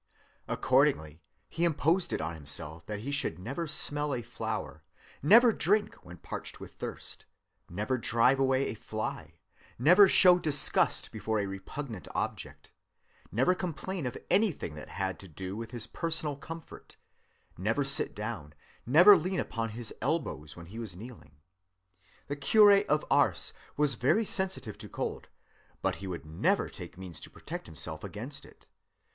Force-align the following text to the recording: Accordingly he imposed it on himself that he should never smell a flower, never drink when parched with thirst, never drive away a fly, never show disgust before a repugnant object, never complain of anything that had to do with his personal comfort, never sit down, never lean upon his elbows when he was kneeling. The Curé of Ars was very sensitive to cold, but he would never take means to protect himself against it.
Accordingly 0.47 1.21
he 1.47 1.63
imposed 1.63 2.11
it 2.11 2.21
on 2.21 2.33
himself 2.33 2.87
that 2.87 3.01
he 3.01 3.11
should 3.11 3.37
never 3.37 3.67
smell 3.67 4.15
a 4.15 4.23
flower, 4.23 4.81
never 5.21 5.53
drink 5.53 5.93
when 6.03 6.17
parched 6.17 6.59
with 6.59 6.73
thirst, 6.73 7.27
never 7.69 7.99
drive 7.99 8.39
away 8.39 8.65
a 8.69 8.73
fly, 8.73 9.35
never 9.77 10.07
show 10.09 10.39
disgust 10.39 11.11
before 11.11 11.37
a 11.39 11.45
repugnant 11.45 12.07
object, 12.15 12.71
never 13.31 13.53
complain 13.53 14.07
of 14.07 14.17
anything 14.31 14.73
that 14.73 14.89
had 14.89 15.19
to 15.19 15.27
do 15.27 15.55
with 15.55 15.69
his 15.69 15.85
personal 15.85 16.35
comfort, 16.35 16.95
never 17.55 17.83
sit 17.83 18.15
down, 18.15 18.53
never 18.87 19.15
lean 19.15 19.39
upon 19.39 19.69
his 19.69 19.93
elbows 20.01 20.55
when 20.55 20.65
he 20.65 20.79
was 20.79 20.95
kneeling. 20.95 21.35
The 22.25 22.37
Curé 22.37 22.87
of 22.87 23.05
Ars 23.11 23.53
was 23.77 23.93
very 23.93 24.25
sensitive 24.25 24.79
to 24.79 24.89
cold, 24.89 25.27
but 25.83 25.97
he 25.97 26.07
would 26.07 26.25
never 26.25 26.69
take 26.69 26.97
means 26.97 27.19
to 27.19 27.29
protect 27.29 27.67
himself 27.67 28.03
against 28.03 28.47
it. 28.47 28.65